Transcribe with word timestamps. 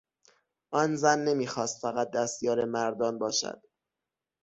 آن 0.71 0.95
زن 0.95 1.19
نمیخواست 1.19 1.81
فقط 1.81 2.11
دستیار 2.11 2.65
مردان 2.65 3.19
باشد. 3.19 3.61